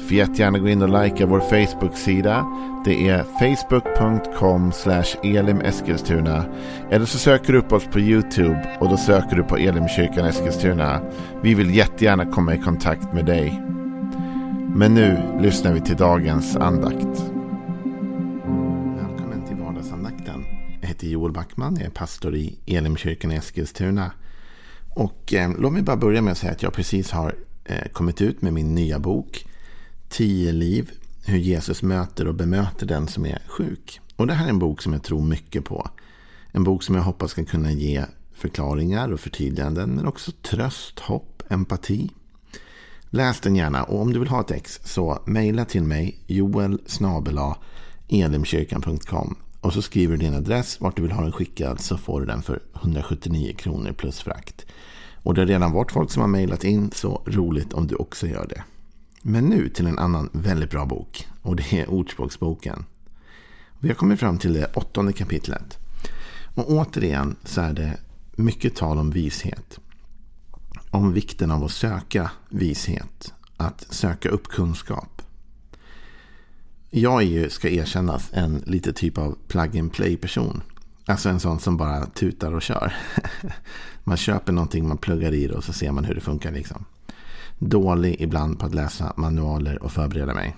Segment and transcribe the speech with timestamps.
[0.00, 2.46] Får jättegärna gå in och likea vår Facebook-sida.
[2.84, 4.72] Det är facebook.com
[5.22, 6.44] elimeskilstuna.
[6.90, 11.00] Eller så söker du upp oss på YouTube och då söker du på Elimkyrkan Eskilstuna.
[11.42, 13.62] Vi vill jättegärna komma i kontakt med dig.
[14.74, 17.24] Men nu lyssnar vi till dagens andakt.
[18.96, 20.44] Välkommen till vardagsandakten.
[20.80, 24.12] Jag heter Joel Backman, jag är pastor i Elimkyrkan i Eskilstuna.
[24.94, 28.20] Och eh, låt mig bara börja med att säga att jag precis har eh, kommit
[28.20, 29.46] ut med min nya bok
[30.10, 30.90] Tio liv,
[31.24, 34.00] hur Jesus möter och bemöter den som är sjuk.
[34.16, 35.90] Och det här är en bok som jag tror mycket på.
[36.52, 41.42] En bok som jag hoppas ska kunna ge förklaringar och förtydliganden, men också tröst, hopp,
[41.48, 42.10] empati.
[43.10, 46.78] Läs den gärna och om du vill ha ett ex så mejla till mig joel
[48.08, 52.20] elimkyrkan.com och så skriver du din adress, vart du vill ha den skickad så får
[52.20, 54.66] du den för 179 kronor plus frakt.
[55.22, 58.26] Och det har redan varit folk som har mejlat in, så roligt om du också
[58.26, 58.64] gör det.
[59.22, 61.28] Men nu till en annan väldigt bra bok.
[61.42, 62.84] Och det är Ordspråksboken.
[63.78, 65.78] Vi har kommit fram till det åttonde kapitlet.
[66.54, 67.96] Och återigen så är det
[68.36, 69.78] mycket tal om vishet.
[70.90, 73.34] Om vikten av att söka vishet.
[73.56, 75.22] Att söka upp kunskap.
[76.90, 80.62] Jag är ju, ska erkännas, en lite typ av plug and play person.
[81.06, 82.92] Alltså en sån som bara tutar och kör.
[84.04, 86.84] Man köper någonting, man pluggar i det och så ser man hur det funkar liksom
[87.60, 90.56] dålig ibland på att läsa manualer och förbereda mig.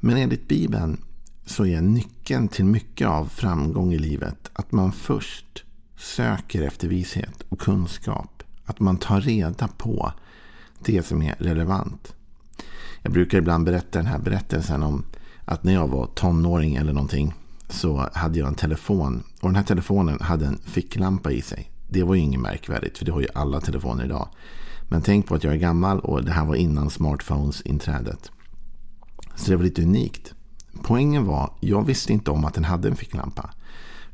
[0.00, 1.00] Men enligt Bibeln
[1.46, 5.64] så är nyckeln till mycket av framgång i livet att man först
[5.96, 8.42] söker efter vishet och kunskap.
[8.64, 10.12] Att man tar reda på
[10.78, 12.14] det som är relevant.
[13.02, 15.04] Jag brukar ibland berätta den här berättelsen om
[15.44, 17.34] att när jag var tonåring eller någonting
[17.68, 19.22] så hade jag en telefon.
[19.40, 21.70] Och den här telefonen hade en ficklampa i sig.
[21.88, 24.28] Det var ju inget märkvärdigt för det har ju alla telefoner idag.
[24.88, 28.30] Men tänk på att jag är gammal och det här var innan smartphones-inträdet.
[29.34, 30.34] Så det var lite unikt.
[30.82, 33.50] Poängen var, jag visste inte om att den hade en ficklampa.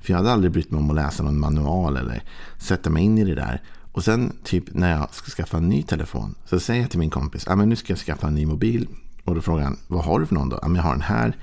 [0.00, 2.22] För jag hade aldrig brytt mig om att läsa någon manual eller
[2.59, 3.62] sätta mig in i det där.
[3.93, 7.11] Och sen typ när jag ska skaffa en ny telefon så säger jag till min
[7.11, 8.88] kompis, ja men nu ska jag skaffa en ny mobil.
[9.25, 10.59] Och då frågar han, vad har du för någon då?
[10.62, 11.37] Ja men jag har den här.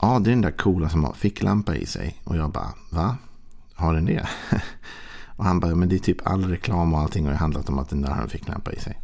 [0.00, 2.20] Ja det är den där coola som har ficklampa i sig.
[2.24, 3.16] Och jag bara, va?
[3.74, 4.28] Har den det?
[5.38, 7.88] Och han bara, men det är typ all reklam och allting har handlat om att
[7.88, 8.98] den där har en ficklampa i sig.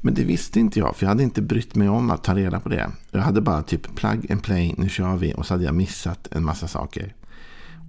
[0.00, 2.60] Men det visste inte jag, för jag hade inte brytt mig om att ta reda
[2.60, 2.90] på det.
[3.10, 5.34] Jag hade bara typ plug and play, nu kör vi.
[5.34, 7.14] Och så hade jag missat en massa saker.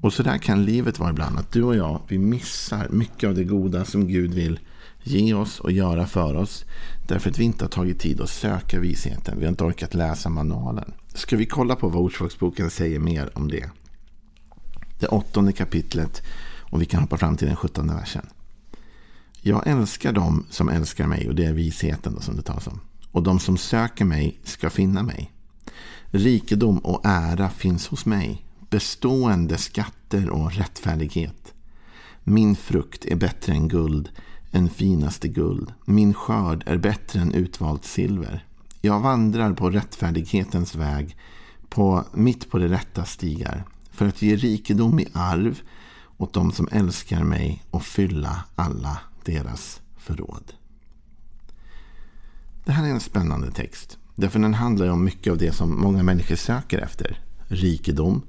[0.02, 1.40] Och så där kan livet vara ibland.
[1.40, 4.60] Att du och jag, vi missar mycket av det goda som Gud vill
[5.04, 6.66] ge oss och göra för oss.
[7.08, 9.36] Därför att vi inte har tagit tid att söka visheten.
[9.38, 10.94] Vi har inte orkat läsa manualen.
[11.14, 13.70] Ska vi kolla på vad Ordspråksboken säger mer om det?
[15.00, 16.22] Det åttonde kapitlet
[16.70, 18.26] och vi kan hoppa fram till den sjuttonde versen.
[19.42, 22.80] Jag älskar dem som älskar mig och det är visheten då som det talas om.
[23.12, 25.32] Och de som söker mig ska finna mig.
[26.06, 28.46] Rikedom och ära finns hos mig.
[28.70, 31.54] Bestående skatter och rättfärdighet.
[32.24, 34.10] Min frukt är bättre än guld,
[34.52, 35.74] än finaste guld.
[35.86, 38.46] Min skörd är bättre än utvalt silver.
[38.82, 41.18] Jag vandrar på rättfärdighetens väg,
[41.70, 45.62] på, mitt på de rätta stigar, för att ge rikedom i arv
[46.18, 50.54] åt dem som älskar mig och fylla alla deras förråd.
[52.66, 53.98] Det här är en spännande text.
[54.16, 57.20] Därför den handlar om mycket av det som många människor söker efter.
[57.48, 58.22] Rikedom,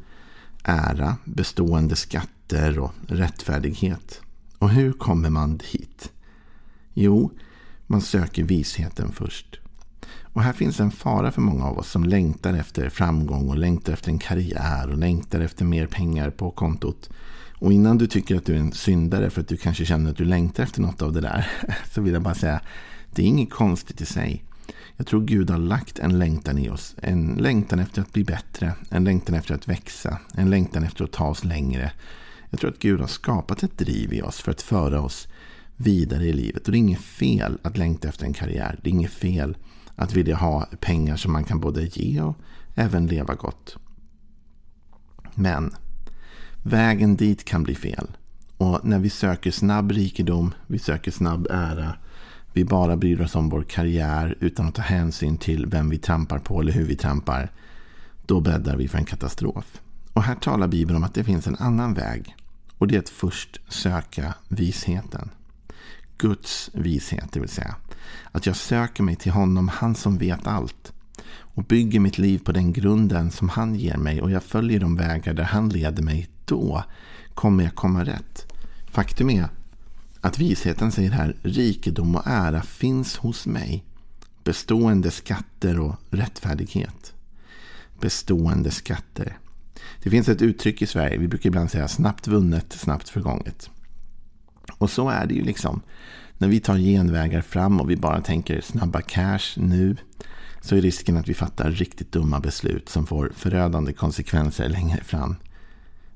[0.65, 4.20] ära, bestående skatter och rättfärdighet.
[4.59, 6.12] Och hur kommer man dit?
[6.94, 7.31] Jo,
[7.87, 9.60] man söker visheten först.
[10.32, 13.93] Och här finns en fara för många av oss som längtar efter framgång och längtar
[13.93, 17.11] efter en karriär och längtar efter mer pengar på kontot.
[17.58, 20.16] Och innan du tycker att du är en syndare för att du kanske känner att
[20.16, 21.50] du längtar efter något av det där.
[21.94, 22.60] Så vill jag bara säga,
[23.14, 24.44] det är inget konstigt i sig.
[24.96, 26.96] Jag tror Gud har lagt en längtan i oss.
[27.02, 28.75] En längtan efter att bli bättre.
[28.90, 30.19] En längtan efter att växa.
[30.34, 31.93] En längtan efter att ta oss längre.
[32.50, 35.28] Jag tror att Gud har skapat ett driv i oss för att föra oss
[35.76, 36.66] vidare i livet.
[36.66, 38.81] Och det är inget fel att längta efter en karriär.
[38.82, 39.56] Det är inget fel
[39.96, 42.37] att vilja ha pengar som man kan både ge och
[42.75, 43.76] även leva gott.
[45.34, 45.75] Men
[46.62, 48.06] Vägen dit kan bli fel.
[48.56, 51.94] Och när vi söker snabb rikedom, vi söker snabb ära,
[52.52, 56.38] vi bara bryr oss om vår karriär utan att ta hänsyn till vem vi trampar
[56.38, 57.52] på eller hur vi trampar,
[58.26, 59.81] då bäddar vi för en katastrof.
[60.12, 62.37] Och här talar Bibeln om att det finns en annan väg.
[62.78, 65.31] Och det är att först söka visheten.
[66.19, 67.76] Guds vishet, det vill säga.
[68.32, 70.93] Att jag söker mig till honom, han som vet allt.
[71.31, 74.96] Och bygger mitt liv på den grunden som han ger mig och jag följer de
[74.96, 76.28] vägar där han leder mig.
[76.49, 76.85] Då
[77.35, 78.53] kommer jag komma rätt.
[78.91, 79.49] Faktum är
[80.21, 83.85] att visheten säger här, rikedom och ära finns hos mig.
[84.45, 87.15] Bestående skatter och rättfärdighet.
[88.00, 89.39] Bestående skatter.
[90.03, 93.71] Det finns ett uttryck i Sverige, vi brukar ibland säga snabbt vunnet, snabbt förgånget.
[94.79, 95.81] Och så är det ju liksom.
[96.39, 99.97] När vi tar genvägar fram och vi bara tänker snabba cash nu
[100.61, 105.37] så är risken att vi fattar riktigt dumma beslut som får förödande konsekvenser längre fram.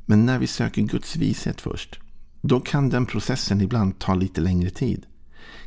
[0.06, 2.00] Men när vi söker Guds vishet först,
[2.40, 5.06] då kan den processen ibland ta lite längre tid.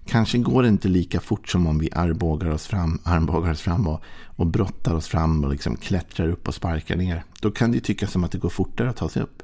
[0.06, 3.88] Kanske går det inte lika fort som om vi armbågar oss fram, armbågar oss fram
[3.88, 7.24] och, och brottar oss fram och liksom klättrar upp och sparkar ner.
[7.42, 9.44] Då kan det tyckas som att det går fortare att ta sig upp.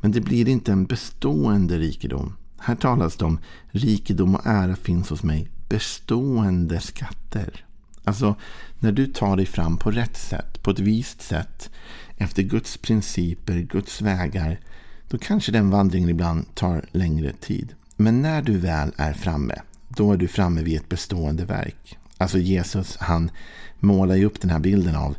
[0.00, 2.36] Men det blir inte en bestående rikedom.
[2.58, 3.38] Här talas det om
[3.70, 5.50] rikedom och ära finns hos mig.
[5.68, 7.64] Bestående skatter.
[8.04, 8.34] Alltså,
[8.78, 11.70] när du tar dig fram på rätt sätt, på ett vist sätt,
[12.16, 14.60] efter Guds principer, Guds vägar,
[15.08, 17.74] då kanske den vandringen ibland tar längre tid.
[17.96, 19.54] Men när du väl är framme,
[19.88, 21.98] då är du framme vid ett bestående verk.
[22.18, 23.30] Alltså Jesus, han
[23.80, 25.16] målar ju upp den här bilden av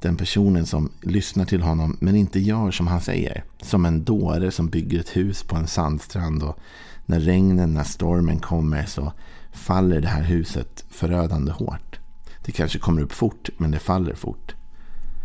[0.00, 3.44] den personen som lyssnar till honom men inte gör som han säger.
[3.62, 6.58] Som en dåre som bygger ett hus på en sandstrand och
[7.06, 9.12] när regnen, när stormen kommer så
[9.52, 11.98] faller det här huset förödande hårt.
[12.46, 14.54] Det kanske kommer upp fort men det faller fort.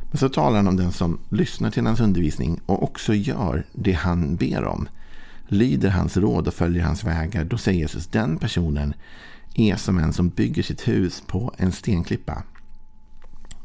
[0.09, 3.91] Men så talar han om den som lyssnar till hans undervisning och också gör det
[3.91, 4.87] han ber om.
[5.47, 7.43] Lyder hans råd och följer hans vägar.
[7.43, 8.93] Då säger Jesus den personen
[9.53, 12.43] är som en som bygger sitt hus på en stenklippa.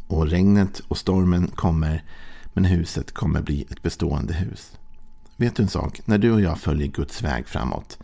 [0.07, 2.05] Och regnet och stormen kommer
[2.53, 4.73] men huset kommer bli ett bestående hus.
[5.37, 6.01] Vet du en sak?
[6.05, 7.99] När du och jag följer Guds väg framåt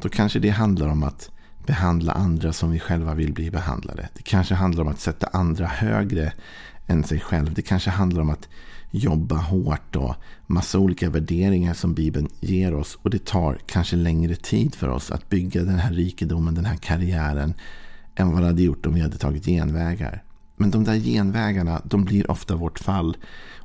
[0.00, 1.30] då kanske det handlar om att
[1.66, 4.08] behandla andra som vi själva vill bli behandlade.
[4.14, 6.32] Det kanske handlar om att sätta andra högre
[6.86, 7.54] än sig själv.
[7.54, 8.48] Det kanske handlar om att
[8.90, 10.14] jobba hårt och
[10.46, 12.98] massa olika värderingar som Bibeln ger oss.
[13.02, 16.76] Och det tar kanske längre tid för oss att bygga den här rikedomen, den här
[16.76, 17.54] karriären
[18.14, 20.22] än vad det hade gjort om vi hade tagit genvägar.
[20.56, 23.16] Men de där genvägarna, de blir ofta vårt fall.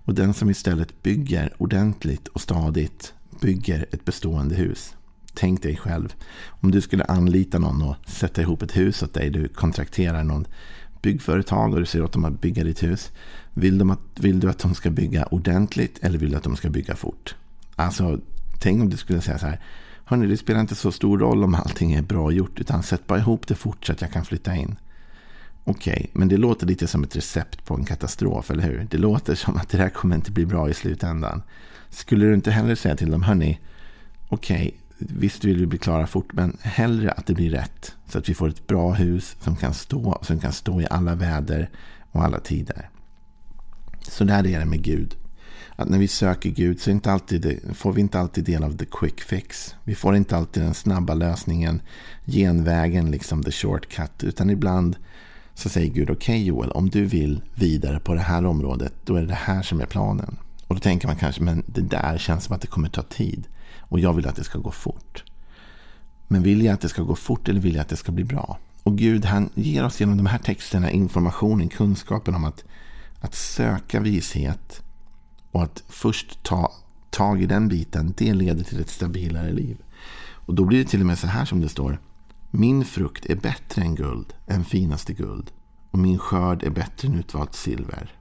[0.05, 4.95] Och den som istället bygger ordentligt och stadigt bygger ett bestående hus.
[5.33, 6.13] Tänk dig själv,
[6.47, 9.29] om du skulle anlita någon och sätta ihop ett hus åt dig.
[9.29, 10.45] Du kontrakterar någon
[11.01, 13.11] byggföretag och du säger åt dem att bygga ditt hus.
[13.53, 16.55] Vill, de att, vill du att de ska bygga ordentligt eller vill du att de
[16.55, 17.35] ska bygga fort?
[17.75, 18.19] Alltså,
[18.59, 19.61] tänk om du skulle säga så här.
[20.05, 22.59] Hörni, det spelar inte så stor roll om allting är bra gjort.
[22.59, 24.75] Utan sätt bara ihop det fort så att jag kan flytta in.
[25.63, 28.87] Okej, okay, men det låter lite som ett recept på en katastrof, eller hur?
[28.91, 31.41] Det låter som att det här kommer inte bli bra i slutändan.
[31.89, 33.59] Skulle du inte heller säga till dem, hörni,
[34.29, 34.71] okej, okay,
[35.09, 37.95] visst vill vi bli klara fort, men hellre att det blir rätt.
[38.07, 41.15] Så att vi får ett bra hus som kan stå, som kan stå i alla
[41.15, 41.69] väder
[42.11, 42.89] och alla tider.
[44.09, 45.15] Så där är det med Gud.
[45.75, 48.85] Att när vi söker Gud så inte alltid, får vi inte alltid del av the
[48.85, 49.75] quick fix.
[49.83, 51.81] Vi får inte alltid den snabba lösningen,
[52.25, 54.23] genvägen, liksom the shortcut.
[54.23, 54.95] Utan ibland
[55.53, 59.15] så säger Gud, okej okay, Joel, om du vill vidare på det här området, då
[59.15, 60.37] är det det här som är planen.
[60.67, 63.47] Och då tänker man kanske, men det där känns som att det kommer ta tid.
[63.79, 65.23] Och jag vill att det ska gå fort.
[66.27, 68.23] Men vill jag att det ska gå fort eller vill jag att det ska bli
[68.23, 68.57] bra?
[68.83, 72.63] Och Gud han ger oss genom de här texterna informationen, kunskapen om att,
[73.19, 74.81] att söka vishet
[75.51, 76.71] och att först ta
[77.09, 79.77] tag i den biten, det leder till ett stabilare liv.
[80.45, 81.99] Och då blir det till och med så här som det står.
[82.51, 85.51] Min frukt är bättre än guld, än finaste guld.
[85.91, 88.15] Och min skörd är bättre än utvalt silver.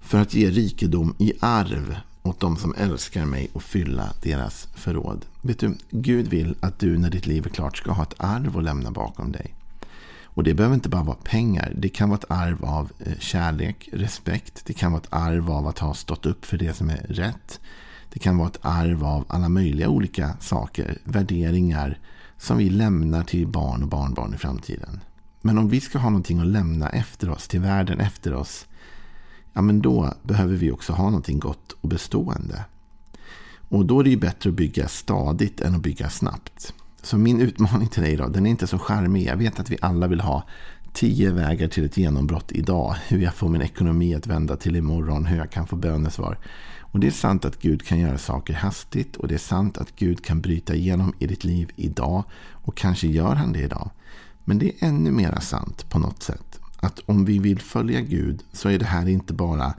[0.00, 5.24] För att ge rikedom i arv åt de som älskar mig och fylla deras förråd.
[5.40, 8.58] Vet du, Gud vill att du när ditt liv är klart ska ha ett arv
[8.58, 9.54] att lämna bakom dig.
[10.34, 11.72] Och det behöver inte bara vara pengar.
[11.76, 14.62] Det kan vara ett arv av eh, kärlek, respekt.
[14.66, 17.60] Det kan vara ett arv av att ha stått upp för det som är rätt.
[18.12, 21.98] Det kan vara ett arv av alla möjliga olika saker, värderingar
[22.38, 25.00] som vi lämnar till barn och barnbarn i framtiden.
[25.40, 28.66] Men om vi ska ha någonting att lämna efter oss, till världen efter oss,
[29.52, 32.64] ja men då behöver vi också ha någonting gott och bestående.
[33.68, 36.74] Och då är det ju bättre att bygga stadigt än att bygga snabbt.
[37.02, 39.26] Så min utmaning till dig idag, den är inte så charmig.
[39.26, 40.44] Jag vet att vi alla vill ha
[40.92, 42.96] tio vägar till ett genombrott idag.
[43.08, 46.38] Hur jag får min ekonomi att vända till imorgon, hur jag kan få bönesvar.
[46.80, 49.96] Och det är sant att Gud kan göra saker hastigt och det är sant att
[49.96, 52.24] Gud kan bryta igenom i ditt liv idag.
[52.50, 53.90] Och kanske gör han det idag.
[54.44, 58.42] Men det är ännu mera sant på något sätt att om vi vill följa Gud
[58.52, 59.74] så är det här inte bara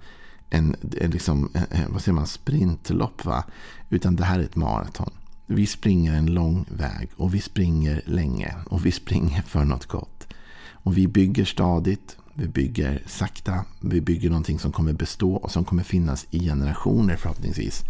[0.50, 3.26] en, en liksom, eh, eh, vad säger man, sprintlopp.
[3.26, 3.44] Va?
[3.90, 5.10] Utan det här är ett maraton.
[5.46, 10.28] Vi springer en lång väg och vi springer länge och vi springer för något gott.
[10.72, 15.66] Och vi bygger stadigt, vi bygger sakta, vi bygger någonting som kommer bestå och som
[15.66, 17.82] kommer finnas i generationer förhoppningsvis.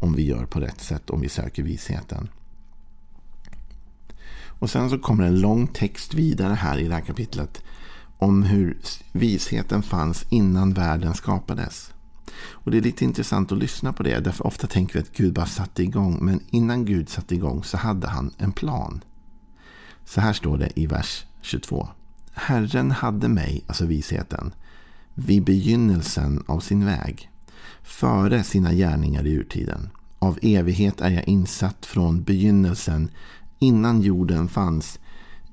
[0.00, 2.28] Om vi gör på rätt sätt, om vi söker visheten.
[4.60, 7.62] Och sen så kommer en lång text vidare här i det här kapitlet
[8.20, 8.78] om hur
[9.12, 11.92] visheten fanns innan världen skapades.
[12.48, 14.20] Och Det är lite intressant att lyssna på det.
[14.20, 16.18] Därför ofta tänker vi att Gud bara satte igång.
[16.20, 19.04] Men innan Gud satte igång så hade han en plan.
[20.04, 21.88] Så här står det i vers 22.
[22.32, 24.54] Herren hade mig, alltså visheten,
[25.14, 27.30] vid begynnelsen av sin väg.
[27.82, 29.90] Före sina gärningar i urtiden.
[30.18, 33.10] Av evighet är jag insatt från begynnelsen.
[33.58, 34.98] Innan jorden fanns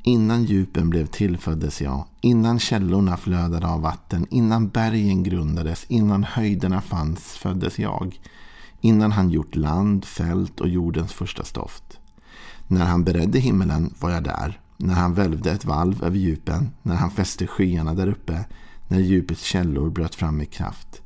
[0.07, 6.23] Innan djupen blev till föddes jag, innan källorna flödade av vatten, innan bergen grundades, innan
[6.23, 8.19] höjderna fanns föddes jag.
[8.81, 11.99] Innan han gjort land, fält och jordens första stoft.
[12.67, 16.95] När han beredde himmelen var jag där, när han välvde ett valv över djupen, när
[16.95, 18.45] han fäste skyarna där uppe,
[18.87, 21.01] när djupets källor bröt fram med kraft.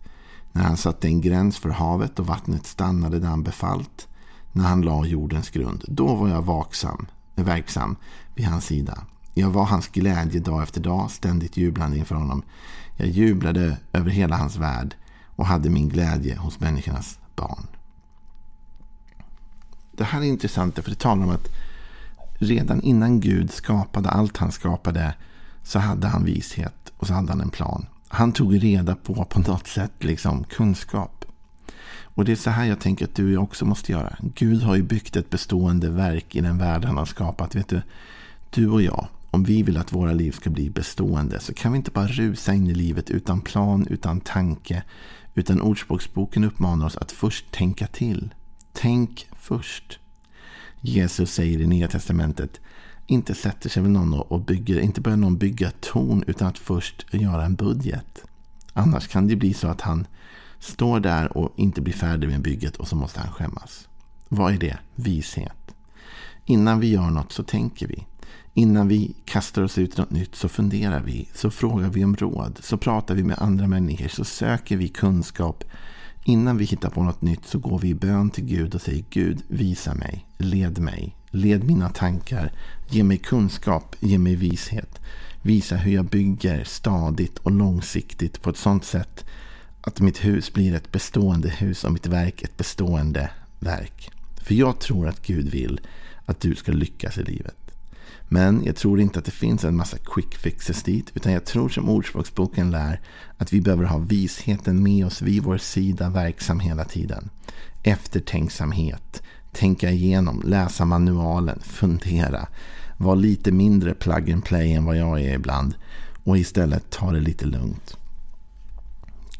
[0.52, 4.08] När han satte en gräns för havet och vattnet stannade där han befallt,
[4.52, 7.96] när han la jordens grund, då var jag vaksam, verksam
[8.36, 9.06] vid hans sida.
[9.34, 12.44] Jag var hans glädje dag efter dag, ständigt jublande inför honom.
[12.96, 14.96] Jag jublade över hela hans värld
[15.36, 17.68] och hade min glädje hos människornas barn.
[19.92, 21.48] Det här är intressant för det talar om att
[22.34, 25.16] redan innan Gud skapade allt han skapade
[25.64, 27.86] så hade han vishet och så hade han en plan.
[28.08, 31.26] Han tog reda på på något sätt liksom kunskap.
[32.04, 34.16] Och det är så här jag tänker att du och jag också måste göra.
[34.36, 37.56] Gud har ju byggt ett bestående verk i den värld han har skapat.
[37.56, 37.82] Vet du,
[38.50, 41.78] du och jag, om vi vill att våra liv ska bli bestående så kan vi
[41.78, 44.84] inte bara rusa in i livet utan plan, utan tanke.
[45.34, 48.34] Utan Ordspråksboken uppmanar oss att först tänka till.
[48.74, 50.00] Tänk först.
[50.82, 52.60] Jesus säger i Nya Testamentet
[53.08, 57.14] inte sätter sig väl någon och bygger, inte börjar någon bygga torn utan att först
[57.14, 58.24] göra en budget.
[58.74, 60.08] Annars kan det bli så att han
[60.62, 63.88] står där och inte blir färdig med bygget och så måste han skämmas.
[64.28, 64.78] Vad är det?
[64.96, 65.76] Vishet.
[66.46, 68.06] Innan vi gör något så tänker vi.
[68.54, 72.16] Innan vi kastar oss ut i något nytt så funderar vi, så frågar vi om
[72.16, 75.64] råd, så pratar vi med andra människor, så söker vi kunskap.
[76.24, 79.04] Innan vi hittar på något nytt så går vi i bön till Gud och säger
[79.10, 82.52] Gud, visa mig, led mig, led mina tankar,
[82.90, 85.00] ge mig kunskap, ge mig vishet.
[85.42, 89.26] Visa hur jag bygger stadigt och långsiktigt på ett sådant sätt
[89.82, 94.12] att mitt hus blir ett bestående hus och mitt verk ett bestående verk.
[94.44, 95.82] För jag tror att Gud vill
[96.26, 97.56] att du ska lyckas i livet.
[98.34, 101.12] Men jag tror inte att det finns en massa quick fixes dit.
[101.14, 103.02] Utan jag tror som Ordspråksboken lär
[103.38, 107.30] att vi behöver ha visheten med oss vid vår sida verksam hela tiden.
[107.84, 112.48] Eftertänksamhet, tänka igenom, läsa manualen, fundera.
[112.98, 115.76] Var lite mindre plug and play än vad jag är ibland.
[116.24, 117.98] Och istället ta det lite lugnt.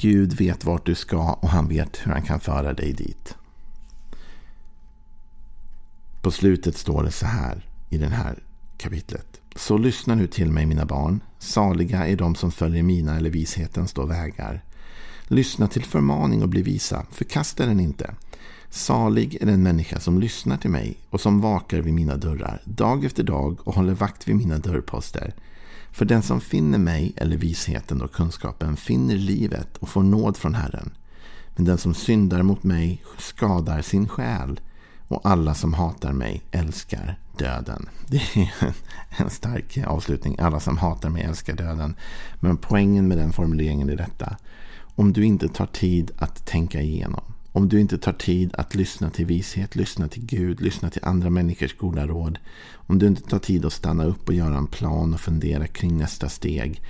[0.02, 3.36] Gud vet vart du ska och han vet hur han kan föra dig dit.
[6.22, 8.44] På slutet står det så här i det här
[8.78, 9.42] kapitlet.
[9.56, 11.24] Så lyssna nu till mig mina barn.
[11.40, 14.64] Saliga är de som följer mina eller vishetens då vägar.
[15.28, 17.06] Lyssna till förmaning och bli visa.
[17.12, 18.16] Förkasta den inte.
[18.70, 23.06] Salig är den människa som lyssnar till mig och som vakar vid mina dörrar dag
[23.06, 25.34] efter dag och håller vakt vid mina dörrposter.
[25.92, 30.56] För den som finner mig eller visheten och kunskapen finner livet och får nåd från
[30.56, 30.94] Herren.
[31.56, 34.60] Men den som syndar mot mig skadar sin själ
[35.08, 37.90] och alla som hatar mig älskar döden.
[38.08, 38.74] Det är
[39.18, 40.36] en stark avslutning.
[40.40, 41.96] Alla som hatar mig älskar döden.
[42.40, 44.38] Men poängen med den formuleringen är detta.
[44.96, 47.24] Om du inte tar tid att tänka igenom.
[47.54, 51.30] Om du inte tar tid att lyssna till vishet, lyssna till Gud, lyssna till andra
[51.30, 52.40] människors goda råd.
[52.74, 55.98] Om du inte tar tid att stanna upp och göra en plan och fundera kring
[55.98, 56.82] nästa steg.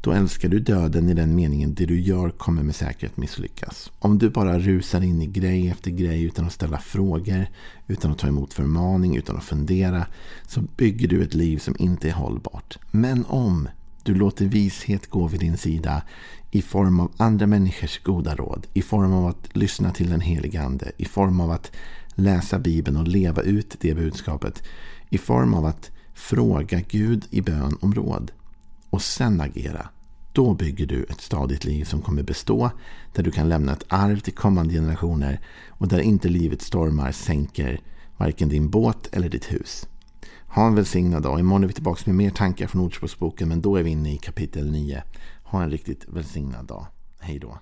[0.00, 3.92] Då älskar du döden i den meningen det du gör kommer med säkerhet misslyckas.
[3.98, 7.46] Om du bara rusar in i grej efter grej utan att ställa frågor,
[7.86, 10.06] utan att ta emot förmaning, utan att fundera,
[10.48, 12.78] så bygger du ett liv som inte är hållbart.
[12.90, 13.68] Men om
[14.02, 16.02] du låter vishet gå vid din sida
[16.56, 20.62] i form av andra människors goda råd, i form av att lyssna till den helige
[20.62, 21.72] Ande, i form av att
[22.14, 24.62] läsa Bibeln och leva ut det budskapet,
[25.08, 28.30] i form av att fråga Gud i bön om råd
[28.90, 29.88] och sen agera.
[30.32, 32.70] Då bygger du ett stadigt liv som kommer bestå,
[33.12, 37.80] där du kan lämna ett arv till kommande generationer och där inte livets stormar sänker
[38.16, 39.86] varken din båt eller ditt hus.
[40.48, 41.40] Ha en välsignad dag.
[41.40, 44.18] Imorgon är vi tillbaka med mer tankar från Ordspråksboken men då är vi inne i
[44.18, 45.02] kapitel 9.
[45.46, 46.86] Ha en riktigt välsignad dag.
[47.18, 47.58] Hej då.